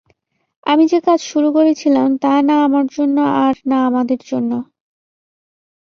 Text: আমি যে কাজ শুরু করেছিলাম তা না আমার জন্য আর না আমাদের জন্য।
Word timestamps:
আমি 0.65 0.83
যে 0.87 0.99
কাজ 1.01 1.19
শুরু 1.21 1.49
করেছিলাম 1.51 2.07
তা 2.17 2.33
না 2.41 2.55
আমার 2.63 2.85
জন্য 2.91 3.17
আর 3.41 3.55
না 3.65 3.77
আমাদের 3.85 4.19
জন্য। 4.27 4.51